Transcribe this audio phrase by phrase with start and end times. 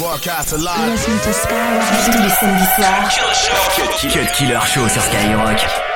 [0.00, 0.92] Broadcast live.
[0.92, 3.10] Listen to Skyrock tous les samedis soirs.
[3.76, 5.90] Cut Killer Show sur Skyrock.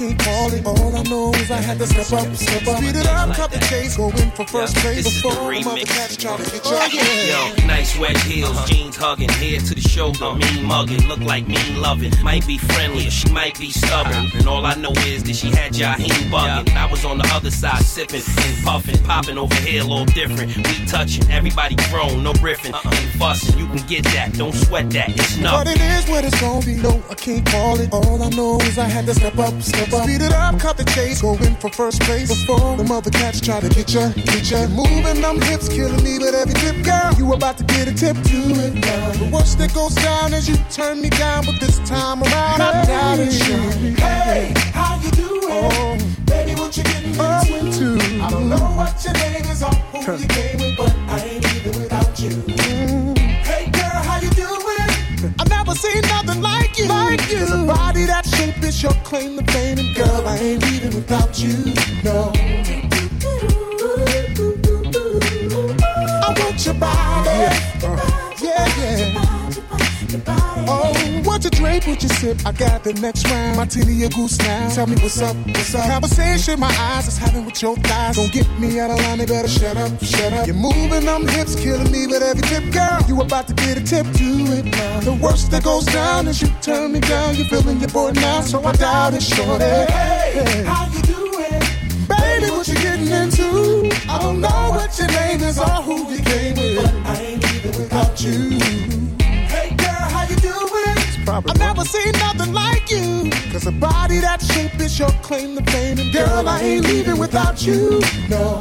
[0.00, 0.66] can't call it.
[0.66, 0.79] All
[1.52, 2.76] I is I had to step up, step up.
[2.78, 5.84] Speed it up, cut the chase, go in for first yeah, place before the mother
[5.84, 6.60] cats try to get you.
[6.64, 7.56] Oh, yeah.
[7.58, 8.66] Yo, nice wet heels, uh-huh.
[8.66, 12.12] jeans hugging, head to the shoulder, mean mugging, look like mean loving.
[12.22, 14.30] Might be friendly or she might be stubborn.
[14.34, 16.74] And all I know is that she had Jaheim bugging.
[16.76, 20.56] I was on the other side sipping and puffing, popping over here a little different.
[20.56, 22.90] We touching, everybody grown, no riffing uh-uh.
[22.94, 23.58] and fussing.
[23.58, 25.64] You can get that, don't sweat that, it's nothing.
[25.64, 27.92] But it is what it's gonna be, no, I can't call it.
[27.92, 30.04] All I know is I had to step up, step up.
[30.04, 32.28] Speed it up, cut the chase, go in for first place.
[32.28, 34.66] Before the mother cats try to get ya, get ya.
[34.68, 37.12] Moving them hips, killing me with every tip, girl.
[37.18, 39.12] You about to get a tip, do it now.
[39.12, 42.84] The worst that goes down is you turn me down, but this time around I
[42.84, 43.32] doubt it.
[43.48, 43.94] You.
[43.96, 45.40] Hey, how you doing?
[45.50, 47.98] Oh, baby, what you get getting into?
[48.22, 51.44] I don't know what your name is or who you came with, but I ain't
[51.44, 52.59] leaving without you.
[56.82, 56.88] You.
[56.88, 57.38] Like you.
[57.38, 60.94] There's a body that shape is your claim to fame, and girl, I ain't leaving
[60.94, 61.74] without you.
[62.04, 62.32] No.
[71.86, 72.46] You what you sip?
[72.46, 73.56] I got the next round.
[73.56, 74.68] Martini or goose now.
[74.70, 75.86] Tell me what's up, what's up.
[75.86, 78.16] Conversation my eyes is having with your thighs.
[78.16, 80.46] Don't get me out of line, they better shut up, shut up.
[80.46, 83.00] You're moving them hips, killing me with every tip, girl.
[83.08, 85.00] You about to get a tip, do it now.
[85.00, 87.36] The worst that goes down is you turn me down.
[87.36, 89.64] You're feeling your boy now, so I doubt it, shorty.
[89.64, 90.64] Hey, hey.
[90.64, 91.60] how you doing?
[92.08, 93.90] Baby, what you getting into?
[94.08, 96.49] I don't know what your name is or who you came
[103.60, 105.98] Cause a body that shape is your claim to fame.
[105.98, 108.00] And girl, I ain't leaving without you.
[108.30, 108.58] No.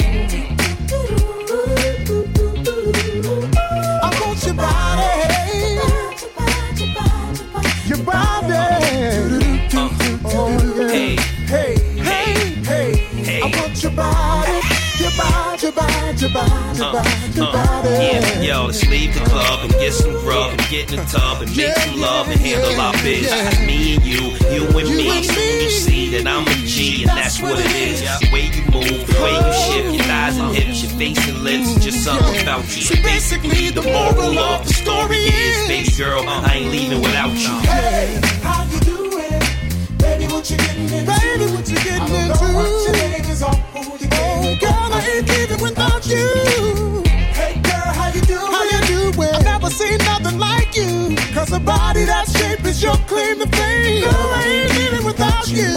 [16.21, 17.09] Your body, body,
[17.39, 17.89] uh, body.
[17.89, 21.41] Yeah, yo, let's leave the club and get some grub and get in the tub
[21.41, 23.59] and make some love and handle our business.
[23.59, 25.23] Me and you, you and me.
[25.23, 28.01] Soon you see that I'm a G and that's what it is.
[28.19, 31.39] The way you move, the way you shift your thighs and hips, your face and
[31.39, 32.83] lips, just something about you.
[32.83, 37.53] See, basically, the moral of the story is, baby girl, I ain't leaving without you.
[37.69, 39.08] Hey, how you doing?
[40.39, 41.11] Baby, what you getting into?
[41.11, 42.45] Baby, what you getting into?
[42.55, 47.03] What your name is or who you Oh, girl, I ain't leaving without you.
[47.35, 48.39] Hey, girl, how you doing?
[48.39, 49.35] How you doing?
[49.35, 51.17] I've never seen nothing like you.
[51.33, 54.03] Cause a body that shape is your claim to fame.
[54.03, 55.75] Girl, I ain't leaving without you.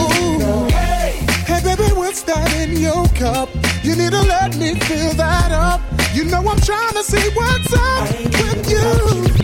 [0.71, 3.49] Hey, hey, baby, what's that in your cup?
[3.83, 5.81] You need to let me fill that up.
[6.15, 9.42] You know I'm trying to see what's up with you.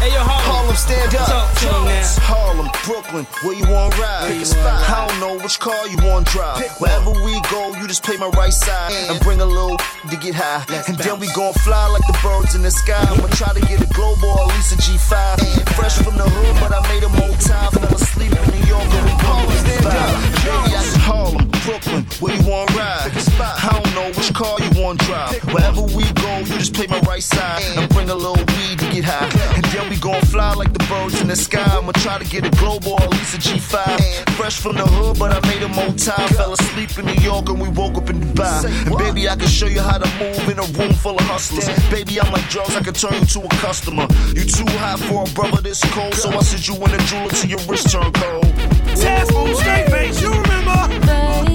[0.00, 0.43] Hey, yo,
[0.74, 1.28] Harlem, stand up.
[1.28, 2.24] Talk to him now.
[2.26, 4.28] Harlem, Brooklyn, where you want ride?
[4.28, 4.82] Pick a spot.
[4.90, 6.62] I don't know which car you want to drive.
[6.78, 10.34] Wherever we go, you just play my right side and bring a little to get
[10.34, 10.64] high.
[10.88, 12.98] and then we gon' fly like the birds in the sky.
[12.98, 15.74] I'ma try to get a global or at least a G5.
[15.74, 17.70] Fresh from the hood, but I made them old time.
[17.70, 19.46] Fell asleep in New York and we up.
[19.64, 23.12] Baby, I Harlem, Brooklyn, where you want ride?
[23.38, 25.38] I don't know which car you want drive.
[25.52, 26.04] Wherever we
[26.64, 29.28] just play my right side and bring a little weed to get high.
[29.54, 31.62] And then we we gon' fly like the birds in the sky.
[31.78, 33.76] I'ma try to get a global or at least a G5.
[34.36, 36.28] Fresh from the hood, but I made a more time.
[36.34, 38.64] Fell asleep in New York and we woke up in Dubai.
[38.86, 41.68] And baby, I can show you how to move in a room full of hustlers.
[41.90, 44.06] Baby, I'm like drugs, I can turn you to a customer.
[44.34, 47.30] You too hot for a brother this cold, so I sent you in a jeweler
[47.30, 48.50] till your wrist turn cold.
[48.96, 49.30] Task
[49.60, 50.74] straight face, you remember?
[51.06, 51.53] Killer.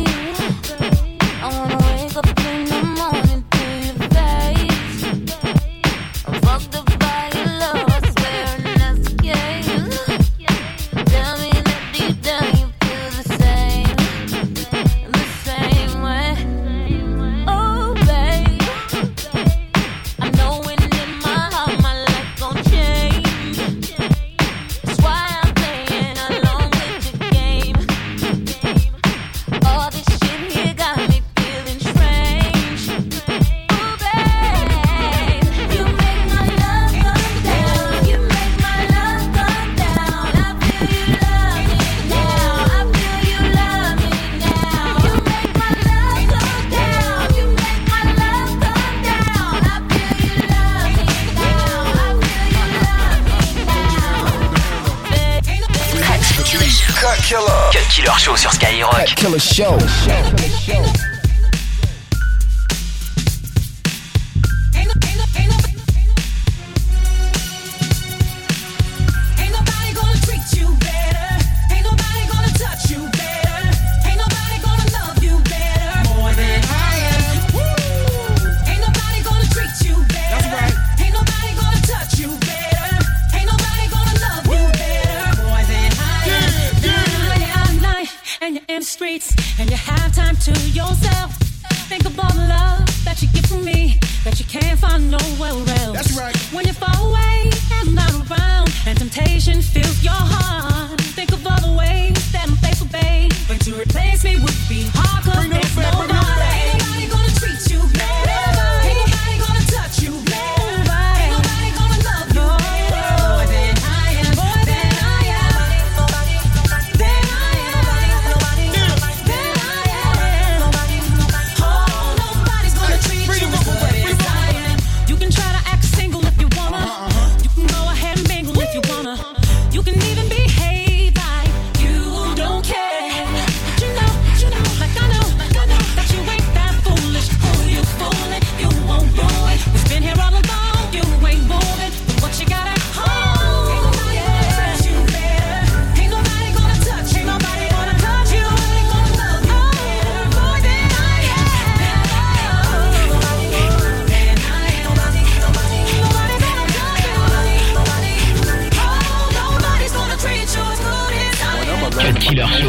[58.10, 59.06] Killer Show sur Skyrock.
[59.40, 61.09] Show.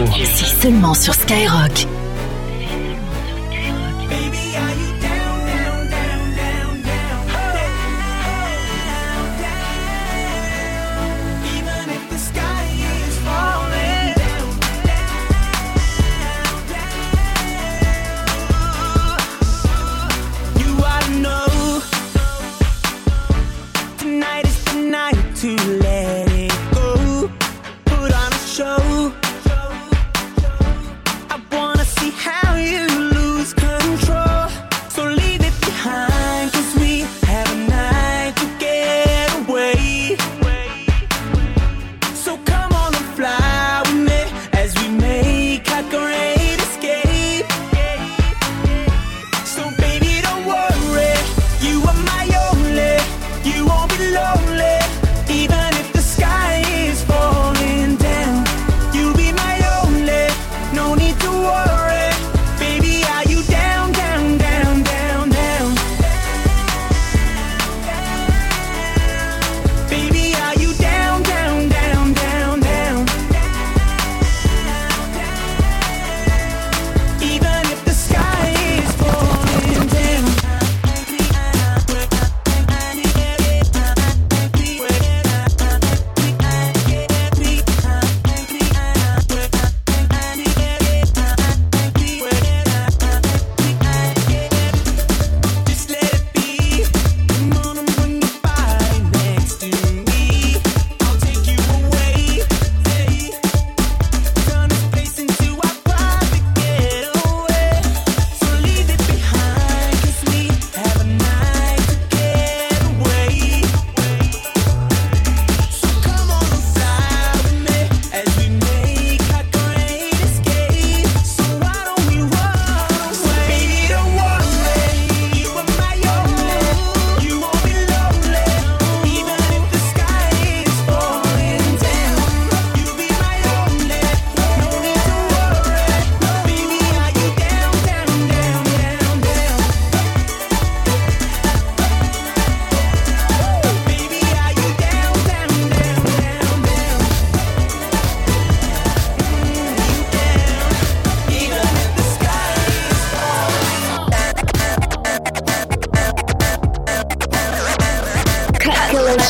[0.06, 0.94] Cut Killer Show.
[0.94, 1.99] sur Skyrock.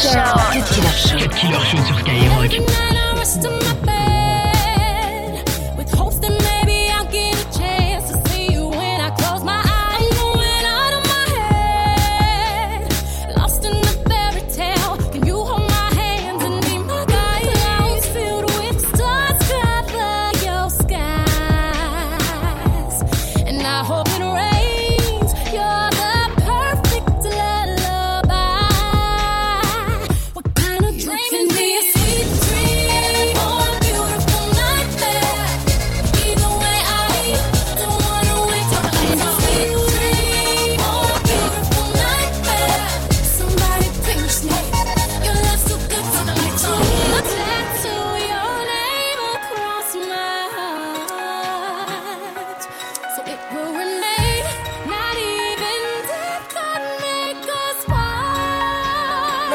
[0.00, 0.08] Show.
[0.08, 1.28] Cut Killer Show.
[1.28, 2.89] Killer sur Skyrock.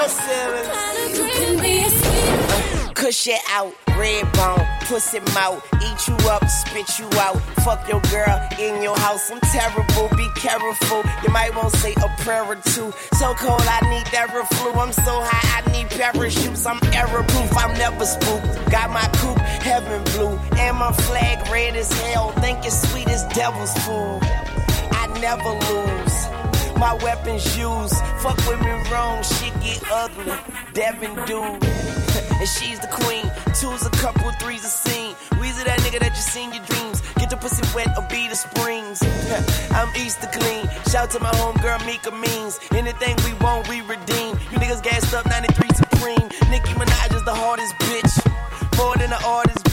[0.06, 0.14] Push
[2.94, 7.42] Cush it out, red bone, pussy mouth, eat you up, spit you out.
[7.66, 11.02] Fuck your girl in your house, I'm terrible, be careful.
[11.24, 12.94] You might want to say a prayer or two.
[13.18, 14.78] So cold, I need that Theraflu.
[14.78, 16.68] I'm so high, I need parachutes.
[16.68, 18.70] I'm error proof, I'm never spooked.
[18.70, 22.30] Got my coupe, heaven blue, and my flag red as hell.
[22.44, 24.20] Think it's sweet as devil's food.
[24.92, 26.46] I never lose
[26.78, 27.96] my weapons used.
[28.22, 30.34] Fuck women wrong, she get ugly.
[30.74, 31.64] Devin dude.
[32.40, 33.26] and she's the queen.
[33.60, 35.16] Two's a couple, three's a scene.
[35.42, 37.02] Weezy that nigga that you seen your dreams.
[37.18, 39.02] Get the pussy wet or be the springs.
[39.72, 40.70] I'm Easter clean.
[40.92, 42.60] Shout to my homegirl Mika Means.
[42.72, 44.38] Anything we want, we redeem.
[44.52, 46.28] You niggas gassed up 93 Supreme.
[46.52, 48.14] Nicki Minaj is the hardest bitch.
[48.78, 49.65] More than the artist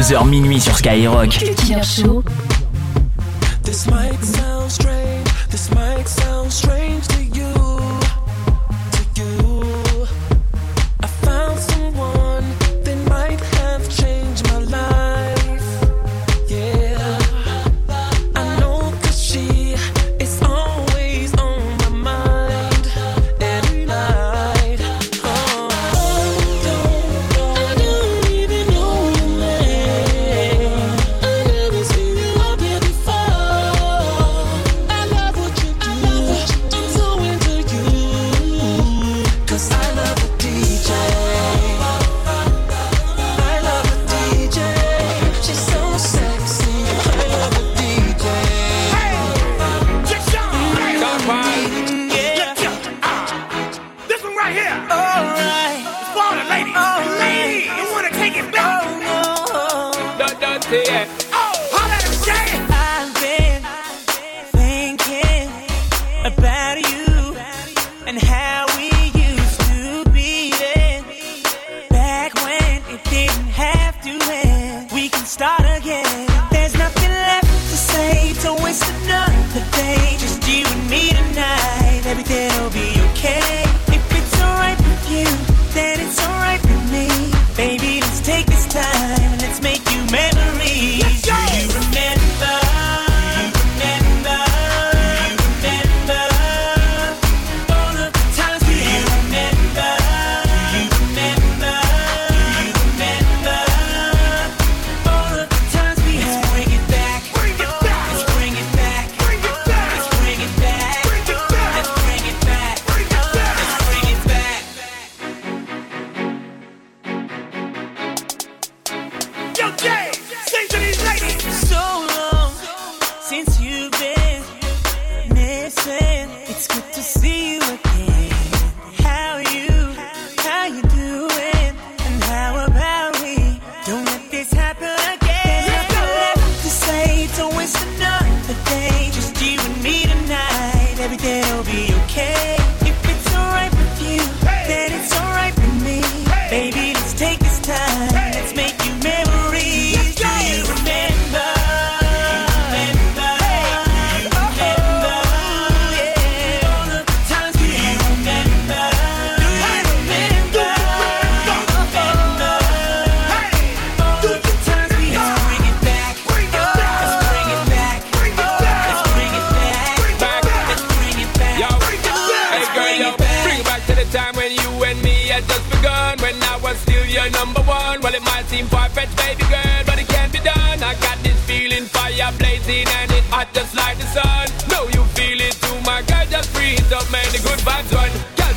[0.00, 1.28] 22h minuit sur Skyrock.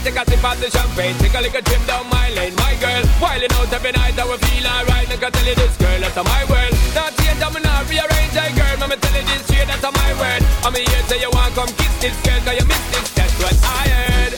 [0.03, 3.03] Take a sip of the champagne, take a little trip down my lane, my girl.
[3.23, 5.07] While out every night, I will feel alright.
[5.07, 6.75] I can tell you this, girl, that's my world.
[6.91, 8.75] Now change, I'm not rearrange, I girl.
[8.83, 10.43] Mama tell you this straight, that's my word.
[10.67, 13.15] I'm here say you wanna come kiss this girl, cause you miss this.
[13.15, 14.33] That's what I heard.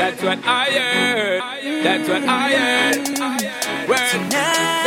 [0.00, 1.40] That's what I heard.
[1.84, 3.88] That's what I heard.
[3.88, 4.10] Word.
[4.16, 4.85] Tonight.